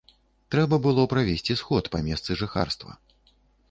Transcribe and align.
Трэба 0.55 0.79
было 0.85 1.05
правесці 1.13 1.59
сход 1.61 1.93
па 1.97 2.03
месцы 2.11 2.41
жыхарства. 2.45 2.91